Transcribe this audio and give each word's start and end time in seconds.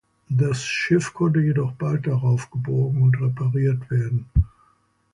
Das 0.29 0.63
Schiff 0.65 1.13
konnte 1.13 1.41
jedoch 1.41 1.73
bald 1.73 2.07
darauf 2.07 2.49
geborgen 2.49 3.03
und 3.03 3.21
repariert 3.21 3.87
werden. 3.91 4.27